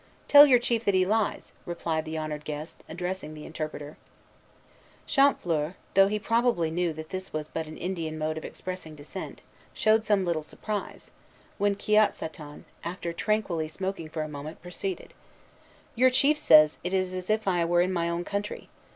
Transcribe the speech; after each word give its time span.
"Tell 0.27 0.47
your 0.47 0.57
chief 0.57 0.83
that 0.85 0.95
he 0.95 1.05
lies," 1.05 1.53
replied 1.63 2.05
the 2.05 2.17
honored 2.17 2.43
guest, 2.43 2.83
addressing 2.89 3.35
the 3.35 3.45
interpreter. 3.45 3.97
Champfleur, 5.05 5.75
though 5.93 6.07
he 6.07 6.17
probably 6.17 6.71
knew 6.71 6.91
that 6.93 7.09
this 7.09 7.31
was 7.31 7.47
but 7.47 7.67
an 7.67 7.77
Indian 7.77 8.17
mode 8.17 8.35
of 8.35 8.43
expressing 8.43 8.95
dissent, 8.95 9.43
showed 9.75 10.03
some 10.03 10.25
little 10.25 10.41
surprise; 10.41 11.11
when 11.59 11.75
Kiotsaton, 11.75 12.63
after 12.83 13.13
tranquilly 13.13 13.67
smoking 13.67 14.09
for 14.09 14.23
a 14.23 14.27
moment, 14.27 14.59
proceeded: 14.63 15.13
"Your 15.93 16.09
chief 16.09 16.35
says 16.39 16.79
it 16.83 16.95
is 16.95 17.13
as 17.13 17.29
if 17.29 17.47
I 17.47 17.63
were 17.63 17.81
in 17.83 17.93
my 17.93 18.09
own 18.09 18.25
country. 18.25 18.69